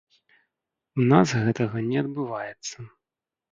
[1.03, 2.91] У нас гэтага не адбываецца.